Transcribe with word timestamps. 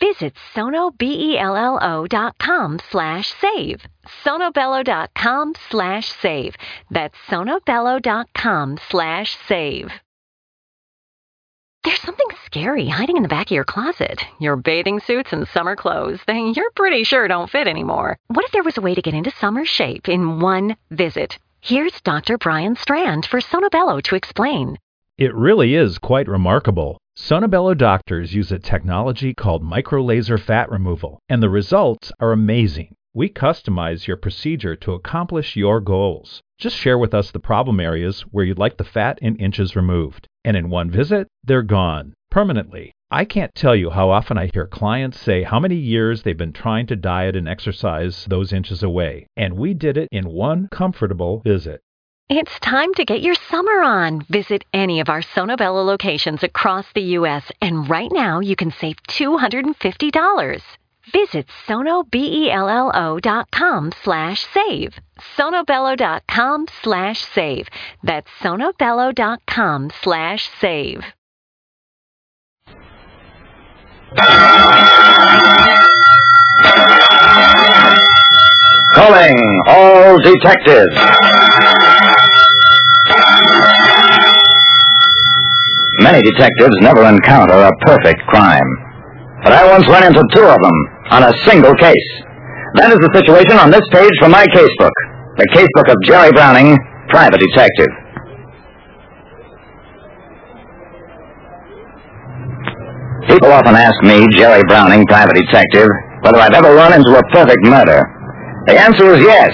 Visit 0.00 0.34
sonobello.com 0.54 2.78
slash 2.90 3.32
save. 3.40 3.82
sonobello.com 4.24 5.54
slash 5.70 6.12
save. 6.20 6.54
That's 6.90 7.16
sonobello.com 7.28 8.78
slash 8.90 9.36
save. 9.46 9.90
There's 11.84 12.02
something 12.02 12.26
scary 12.44 12.88
hiding 12.88 13.16
in 13.16 13.22
the 13.22 13.28
back 13.28 13.46
of 13.46 13.54
your 13.54 13.64
closet. 13.64 14.22
Your 14.40 14.56
bathing 14.56 15.00
suits 15.00 15.32
and 15.32 15.48
summer 15.48 15.76
clothes, 15.76 16.20
they 16.26 16.52
you're 16.54 16.70
pretty 16.72 17.04
sure 17.04 17.28
don't 17.28 17.50
fit 17.50 17.66
anymore. 17.66 18.18
What 18.26 18.44
if 18.44 18.52
there 18.52 18.64
was 18.64 18.76
a 18.76 18.82
way 18.82 18.94
to 18.94 19.02
get 19.02 19.14
into 19.14 19.30
summer 19.30 19.64
shape 19.64 20.08
in 20.08 20.40
one 20.40 20.76
visit? 20.90 21.38
Here's 21.60 21.98
Dr. 22.02 22.36
Brian 22.36 22.76
Strand 22.76 23.26
for 23.26 23.40
Sonobello 23.40 24.02
to 24.02 24.16
explain. 24.16 24.78
It 25.16 25.34
really 25.34 25.74
is 25.74 25.98
quite 25.98 26.28
remarkable. 26.28 26.98
Sonobello 27.20 27.76
doctors 27.76 28.32
use 28.32 28.52
a 28.52 28.60
technology 28.60 29.34
called 29.34 29.62
microlaser 29.62 30.38
fat 30.40 30.70
removal, 30.70 31.18
and 31.28 31.42
the 31.42 31.50
results 31.50 32.12
are 32.20 32.30
amazing. 32.30 32.94
We 33.12 33.28
customize 33.28 34.06
your 34.06 34.16
procedure 34.16 34.76
to 34.76 34.92
accomplish 34.92 35.56
your 35.56 35.80
goals. 35.80 36.40
Just 36.58 36.76
share 36.76 36.96
with 36.96 37.12
us 37.14 37.32
the 37.32 37.40
problem 37.40 37.80
areas 37.80 38.20
where 38.30 38.44
you'd 38.44 38.60
like 38.60 38.76
the 38.76 38.84
fat 38.84 39.18
in 39.20 39.34
inches 39.36 39.74
removed. 39.74 40.28
And 40.44 40.56
in 40.56 40.70
one 40.70 40.92
visit, 40.92 41.26
they're 41.42 41.62
gone 41.62 42.14
permanently. 42.30 42.92
I 43.10 43.24
can't 43.24 43.54
tell 43.54 43.74
you 43.74 43.90
how 43.90 44.10
often 44.10 44.38
I 44.38 44.48
hear 44.54 44.68
clients 44.68 45.18
say 45.18 45.42
how 45.42 45.58
many 45.58 45.74
years 45.74 46.22
they've 46.22 46.38
been 46.38 46.52
trying 46.52 46.86
to 46.86 46.96
diet 46.96 47.34
and 47.34 47.48
exercise 47.48 48.26
those 48.26 48.52
inches 48.52 48.84
away, 48.84 49.26
and 49.36 49.58
we 49.58 49.74
did 49.74 49.96
it 49.96 50.08
in 50.12 50.30
one 50.30 50.68
comfortable 50.70 51.40
visit. 51.40 51.80
It's 52.30 52.58
time 52.60 52.92
to 52.94 53.04
get 53.06 53.22
your 53.22 53.34
summer 53.50 53.80
on. 53.82 54.20
Visit 54.28 54.62
any 54.74 55.00
of 55.00 55.08
our 55.08 55.22
Sonobello 55.22 55.86
locations 55.86 56.42
across 56.42 56.84
the 56.94 57.00
U.S., 57.16 57.50
and 57.62 57.88
right 57.88 58.10
now 58.12 58.40
you 58.40 58.54
can 58.54 58.70
save 58.70 58.96
$250. 59.08 60.60
Visit 61.10 61.46
sonobello.com 61.66 63.92
slash 64.04 64.46
save. 64.52 64.98
sonobello.com 65.38 66.66
slash 66.82 67.24
save. 67.34 67.66
That's 68.02 68.28
sonobello.com 68.42 69.90
slash 70.02 70.50
save. 70.60 71.00
Calling 78.94 79.62
all 79.66 80.18
detectives. 80.20 81.37
Many 85.98 86.22
detectives 86.22 86.74
never 86.80 87.02
encounter 87.06 87.58
a 87.58 87.72
perfect 87.82 88.22
crime. 88.30 88.70
But 89.42 89.52
I 89.52 89.66
once 89.66 89.86
ran 89.90 90.06
into 90.06 90.22
two 90.34 90.46
of 90.46 90.58
them 90.62 90.78
on 91.10 91.22
a 91.24 91.32
single 91.42 91.74
case. 91.74 92.08
That 92.74 92.94
is 92.94 92.98
the 93.02 93.10
situation 93.14 93.58
on 93.58 93.70
this 93.70 93.82
page 93.90 94.12
from 94.20 94.30
my 94.30 94.46
casebook. 94.54 94.94
The 95.38 95.46
casebook 95.54 95.90
of 95.90 95.96
Jerry 96.06 96.30
Browning, 96.30 96.78
private 97.10 97.42
detective. 97.42 97.90
People 103.26 103.50
often 103.50 103.74
ask 103.74 103.98
me, 104.02 104.26
Jerry 104.38 104.62
Browning, 104.68 105.04
private 105.06 105.34
detective, 105.34 105.88
whether 106.22 106.38
I've 106.38 106.54
ever 106.54 106.74
run 106.74 106.94
into 106.94 107.10
a 107.18 107.22
perfect 107.34 107.62
murder. 107.66 108.06
The 108.66 108.78
answer 108.78 109.14
is 109.14 109.20
yes, 109.24 109.50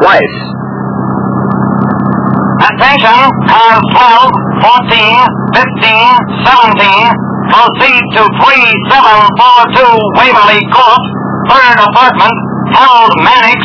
twice. 0.00 0.36
Attention, 2.68 3.18
cars 3.48 3.82
12, 3.96 4.88
14, 4.92 5.37
15, 5.54 6.44
17, 6.44 7.16
proceed 7.48 8.02
to 8.16 8.22
3742 8.28 10.20
Waverly 10.20 10.60
Court, 10.72 11.02
third 11.48 11.78
apartment, 11.88 12.36
Harold 12.76 13.14
Mannix, 13.24 13.60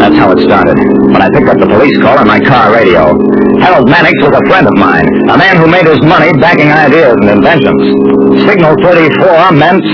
That's 0.01 0.17
how 0.17 0.33
it 0.33 0.41
started. 0.41 0.77
When 1.13 1.21
I 1.21 1.29
picked 1.31 1.49
up 1.49 1.59
the 1.61 1.69
police 1.69 1.95
call 2.01 2.19
on 2.19 2.27
my 2.27 2.41
car 2.41 2.73
radio. 2.73 3.13
Harold 3.61 3.87
Mannix 3.93 4.17
was 4.25 4.33
a 4.33 4.45
friend 4.49 4.67
of 4.67 4.73
mine, 4.81 5.07
a 5.29 5.37
man 5.37 5.61
who 5.61 5.69
made 5.69 5.85
his 5.85 6.01
money 6.03 6.33
backing 6.41 6.73
ideas 6.73 7.15
and 7.21 7.29
inventions. 7.39 7.85
Signal 8.49 8.75
34 8.81 9.53
meant 9.53 9.85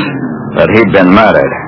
that 0.56 0.70
he'd 0.72 0.92
been 0.94 1.10
murdered. 1.10 1.65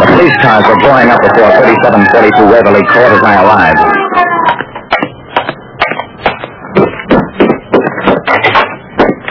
The 0.00 0.08
police 0.16 0.36
cars 0.40 0.64
were 0.64 0.80
blowing 0.80 1.12
up 1.12 1.20
before 1.20 1.52
3742 1.60 2.48
Waverly 2.48 2.84
Court 2.88 3.12
as 3.12 3.20
I 3.20 3.34
arrived. 3.44 3.84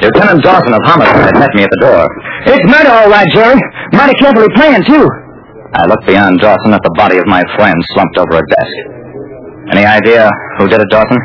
Lieutenant 0.05 0.45
Dawson 0.45 0.73
of 0.77 0.81
Homicide 0.85 1.33
met 1.41 1.49
me 1.57 1.65
at 1.65 1.71
the 1.73 1.81
door. 1.81 2.05
It's 2.53 2.65
murder, 2.69 2.93
all 2.93 3.09
right, 3.09 3.25
Jerry. 3.33 3.57
Mighty 3.97 4.13
carefully 4.21 4.47
planned, 4.53 4.85
too. 4.85 5.05
I 5.73 5.89
looked 5.89 6.05
beyond 6.05 6.37
Dawson 6.37 6.73
at 6.77 6.81
the 6.85 6.93
body 6.97 7.17
of 7.17 7.25
my 7.25 7.41
friend 7.57 7.73
slumped 7.97 8.17
over 8.21 8.37
a 8.37 8.45
desk. 8.45 8.75
Any 9.73 9.85
idea 9.89 10.29
who 10.61 10.69
did 10.69 10.81
it, 10.81 10.89
Dawson? 10.93 11.17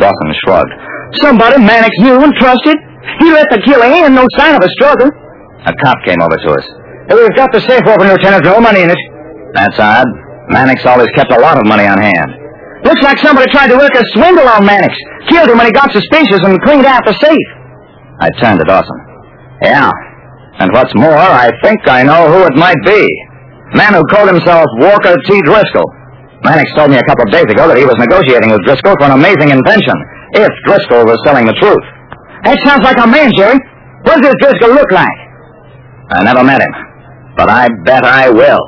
Dawson 0.00 0.28
shrugged. 0.48 0.72
Somebody 1.20 1.60
Mannix 1.60 1.92
knew 2.00 2.16
and 2.24 2.32
trusted. 2.40 2.76
He 3.20 3.28
let 3.36 3.52
the 3.52 3.60
killer 3.68 3.92
in, 4.00 4.14
no 4.16 4.24
sign 4.40 4.56
of 4.56 4.64
a 4.64 4.70
struggle. 4.80 5.12
A 5.68 5.72
cop 5.76 6.00
came 6.08 6.24
over 6.24 6.40
to 6.40 6.50
us. 6.56 6.66
We've 7.10 7.34
got 7.34 7.50
the 7.52 7.60
safe 7.60 7.82
open, 7.86 8.06
Lieutenant. 8.08 8.44
No 8.44 8.60
money 8.60 8.82
in 8.82 8.90
it. 8.90 9.02
That's 9.54 9.78
odd. 9.78 10.06
Mannix 10.48 10.84
always 10.86 11.08
kept 11.14 11.32
a 11.32 11.40
lot 11.40 11.58
of 11.58 11.66
money 11.66 11.86
on 11.86 11.98
hand. 11.98 12.30
Looks 12.84 13.02
like 13.02 13.18
somebody 13.18 13.50
tried 13.50 13.68
to 13.70 13.78
work 13.78 13.94
a 13.94 14.02
swindle 14.14 14.46
on 14.48 14.66
Mannix. 14.66 14.94
Killed 15.30 15.50
him 15.50 15.58
when 15.58 15.66
he 15.66 15.72
got 15.72 15.90
suspicious 15.92 16.42
and 16.42 16.60
cleaned 16.62 16.86
out 16.86 17.02
the 17.06 17.14
safe. 17.14 17.48
I 18.18 18.28
turned 18.42 18.58
to 18.58 18.66
Dawson. 18.66 18.98
Yeah. 19.62 19.90
And 20.58 20.70
what's 20.72 20.94
more, 20.94 21.14
I 21.14 21.50
think 21.62 21.80
I 21.86 22.02
know 22.02 22.26
who 22.30 22.44
it 22.46 22.54
might 22.58 22.78
be. 22.84 23.06
Man 23.74 23.94
who 23.94 24.04
called 24.10 24.28
himself 24.28 24.66
Walker 24.78 25.16
T. 25.26 25.40
Driscoll. 25.42 25.88
Mannix 26.44 26.68
told 26.74 26.90
me 26.90 26.98
a 26.98 27.06
couple 27.06 27.24
of 27.24 27.30
days 27.30 27.46
ago 27.46 27.70
that 27.70 27.78
he 27.78 27.86
was 27.86 27.94
negotiating 28.02 28.50
with 28.50 28.60
Driscoll 28.66 28.98
for 28.98 29.06
an 29.06 29.14
amazing 29.14 29.54
invention, 29.54 29.94
if 30.34 30.50
Driscoll 30.66 31.06
was 31.06 31.16
telling 31.24 31.46
the 31.46 31.54
truth. 31.62 31.86
That 32.42 32.58
sounds 32.66 32.82
like 32.82 32.98
a 32.98 33.06
man, 33.06 33.30
Jerry. 33.38 33.56
What 34.02 34.18
does 34.18 34.26
this 34.26 34.36
Driscoll 34.42 34.74
look 34.74 34.90
like? 34.90 35.18
I 36.10 36.26
never 36.26 36.42
met 36.42 36.60
him, 36.60 36.72
but 37.36 37.48
I 37.48 37.68
bet 37.84 38.04
I 38.04 38.30
will. 38.30 38.60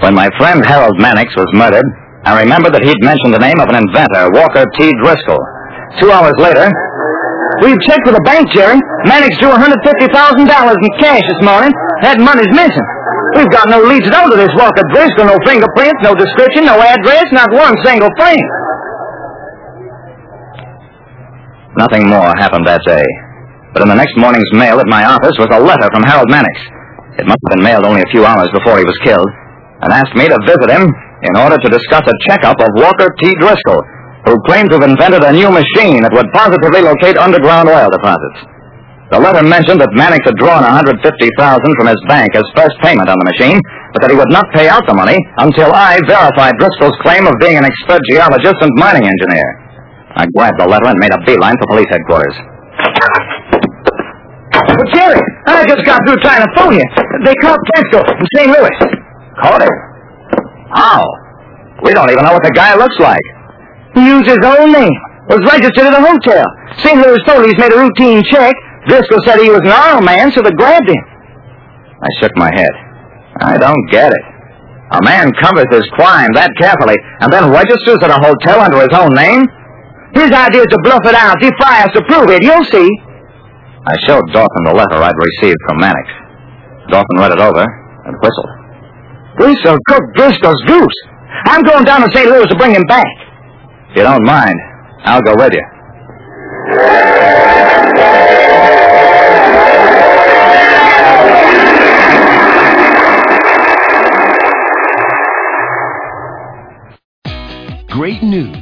When 0.00 0.14
my 0.14 0.28
friend 0.38 0.64
Harold 0.66 0.98
Mannix 0.98 1.34
was 1.36 1.46
murdered, 1.54 1.84
I 2.24 2.42
remembered 2.42 2.74
that 2.74 2.82
he'd 2.82 3.02
mentioned 3.06 3.34
the 3.34 3.42
name 3.42 3.58
of 3.62 3.70
an 3.70 3.78
inventor, 3.78 4.30
Walker 4.34 4.66
T. 4.78 4.90
Driscoll. 5.02 5.38
Two 6.00 6.10
hours 6.10 6.34
later, 6.38 6.70
We've 7.60 7.78
checked 7.86 8.02
with 8.08 8.18
the 8.18 8.26
bank, 8.26 8.50
Jerry. 8.50 8.74
Mannix 9.06 9.38
drew 9.38 9.54
$150,000 9.54 9.62
in 9.62 10.90
cash 10.98 11.22
this 11.30 11.42
morning. 11.46 11.70
That 12.02 12.18
money's 12.18 12.50
missing. 12.50 12.86
We've 13.38 13.52
got 13.54 13.70
no 13.70 13.78
leads 13.86 14.08
at 14.10 14.18
all 14.18 14.26
to 14.32 14.36
this 14.36 14.50
Walker 14.58 14.82
Driscoll, 14.90 15.30
no 15.30 15.38
fingerprints, 15.46 16.00
no 16.02 16.16
description, 16.16 16.66
no 16.66 16.80
address, 16.82 17.22
not 17.30 17.46
one 17.54 17.76
single 17.86 18.10
thing. 18.18 18.40
Nothing 21.82 22.06
more 22.06 22.30
happened 22.38 22.62
that 22.70 22.86
day. 22.86 23.02
But 23.74 23.82
in 23.82 23.90
the 23.90 23.98
next 23.98 24.14
morning's 24.14 24.46
mail 24.54 24.78
at 24.78 24.86
my 24.86 25.02
office 25.02 25.34
was 25.42 25.50
a 25.50 25.58
letter 25.58 25.88
from 25.90 26.06
Harold 26.06 26.30
Mannix. 26.30 26.54
It 27.18 27.26
must 27.26 27.42
have 27.42 27.52
been 27.58 27.66
mailed 27.66 27.84
only 27.84 28.00
a 28.06 28.12
few 28.14 28.22
hours 28.22 28.46
before 28.54 28.78
he 28.78 28.86
was 28.86 28.96
killed, 29.02 29.28
and 29.82 29.90
asked 29.90 30.14
me 30.14 30.30
to 30.30 30.38
visit 30.46 30.70
him 30.70 30.86
in 31.26 31.34
order 31.34 31.58
to 31.58 31.68
discuss 31.74 32.06
a 32.06 32.16
checkup 32.28 32.62
of 32.62 32.70
Walker 32.78 33.10
T. 33.18 33.34
Driscoll, 33.42 33.82
who 34.28 34.38
claimed 34.46 34.70
to 34.70 34.78
have 34.78 34.86
invented 34.86 35.26
a 35.26 35.34
new 35.34 35.50
machine 35.50 36.06
that 36.06 36.14
would 36.14 36.30
positively 36.30 36.86
locate 36.86 37.18
underground 37.18 37.66
oil 37.66 37.90
deposits. 37.90 38.46
The 39.12 39.20
letter 39.20 39.44
mentioned 39.44 39.76
that 39.84 39.92
Mannix 39.92 40.24
had 40.24 40.40
drawn 40.40 40.64
150,000 40.64 41.04
from 41.04 41.86
his 41.90 42.00
bank 42.08 42.32
as 42.32 42.46
first 42.56 42.72
payment 42.80 43.12
on 43.12 43.18
the 43.20 43.28
machine, 43.28 43.60
but 43.92 44.00
that 44.00 44.08
he 44.08 44.16
would 44.16 44.32
not 44.32 44.48
pay 44.56 44.72
out 44.72 44.88
the 44.88 44.96
money 44.96 45.20
until 45.36 45.68
I 45.68 46.00
verified 46.08 46.56
Driscoll's 46.56 46.96
claim 47.04 47.28
of 47.28 47.36
being 47.36 47.60
an 47.60 47.66
expert 47.68 48.00
geologist 48.08 48.56
and 48.64 48.72
mining 48.80 49.04
engineer. 49.04 49.61
I 50.16 50.26
grabbed 50.36 50.60
the 50.60 50.68
letter 50.68 50.86
and 50.86 50.98
made 51.00 51.12
a 51.12 51.20
beeline 51.24 51.56
for 51.56 51.66
police 51.72 51.88
headquarters. 51.88 52.36
Well, 54.52 54.88
Jerry, 54.92 55.20
I 55.46 55.64
just 55.64 55.84
got 55.84 56.00
through 56.06 56.20
trying 56.20 56.44
to 56.44 56.50
phone 56.56 56.74
you. 56.76 56.84
They 57.24 57.34
caught 57.40 57.58
Driscoll 57.72 58.04
in 58.08 58.26
St. 58.36 58.48
Louis. 58.52 58.76
Caught 59.40 59.62
him? 59.64 59.74
How? 60.72 61.02
We 61.82 61.92
don't 61.92 62.10
even 62.10 62.24
know 62.24 62.32
what 62.32 62.44
the 62.44 62.52
guy 62.54 62.76
looks 62.76 62.98
like. 63.00 63.24
He 63.94 64.04
used 64.06 64.28
his 64.28 64.40
own 64.44 64.72
name. 64.72 64.98
Was 65.28 65.40
registered 65.48 65.86
at 65.86 65.94
a 65.96 66.02
hotel. 66.02 66.44
St. 66.82 66.98
Louis 66.98 67.22
police 67.24 67.56
made 67.56 67.72
a 67.72 67.78
routine 67.78 68.22
check. 68.28 68.52
Driscoll 68.86 69.22
said 69.24 69.38
he 69.40 69.48
was 69.48 69.62
an 69.64 69.72
oil 69.72 70.02
man, 70.02 70.32
so 70.32 70.42
they 70.42 70.50
grabbed 70.52 70.88
him. 70.88 71.04
I 72.02 72.08
shook 72.20 72.32
my 72.36 72.50
head. 72.52 72.74
I 73.40 73.56
don't 73.56 73.86
get 73.90 74.12
it. 74.12 74.24
A 74.92 75.00
man 75.04 75.32
covers 75.40 75.70
his 75.70 75.88
crime 75.96 76.28
that 76.34 76.50
carefully 76.60 76.96
and 77.20 77.32
then 77.32 77.48
registers 77.48 77.96
at 78.02 78.10
a 78.12 78.20
hotel 78.20 78.60
under 78.60 78.76
his 78.82 78.92
own 78.92 79.08
name? 79.16 79.46
His 80.14 80.30
idea 80.30 80.60
is 80.60 80.70
to 80.70 80.78
bluff 80.84 81.04
it 81.04 81.14
out, 81.14 81.40
defy 81.40 81.84
us 81.84 81.92
to 81.94 82.02
prove 82.08 82.30
it. 82.30 82.42
You'll 82.44 82.64
see. 82.64 82.88
I 83.86 83.96
showed 84.06 84.22
Dawson 84.32 84.62
the 84.64 84.74
letter 84.74 85.02
I'd 85.02 85.16
received 85.16 85.58
from 85.66 85.80
Mannix. 85.80 86.08
Dawson 86.90 87.16
read 87.16 87.32
it 87.32 87.40
over 87.40 87.64
and 87.64 88.14
whistled. 88.22 88.50
This'll 89.38 89.78
cook 89.88 90.02
Driscoll's 90.14 90.62
goose. 90.66 90.98
I'm 91.46 91.62
going 91.62 91.84
down 91.84 92.02
to 92.02 92.10
St. 92.14 92.28
Louis 92.28 92.46
to 92.46 92.56
bring 92.56 92.74
him 92.74 92.84
back. 92.88 93.06
If 93.90 93.96
you 93.96 94.02
don't 94.02 94.24
mind, 94.24 94.56
I'll 95.04 95.22
go 95.22 95.34
with 95.36 95.52
you. 95.54 95.62
Great 107.88 108.22
news! 108.22 108.61